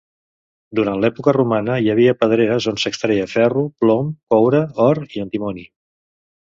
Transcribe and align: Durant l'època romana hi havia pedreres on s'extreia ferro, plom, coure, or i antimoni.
Durant 0.79 0.95
l'època 1.03 1.33
romana 1.37 1.75
hi 1.83 1.91
havia 1.95 2.15
pedreres 2.23 2.69
on 2.73 2.81
s'extreia 2.87 3.29
ferro, 3.37 3.69
plom, 3.85 4.13
coure, 4.35 4.67
or 4.91 5.07
i 5.09 5.27
antimoni. 5.29 5.73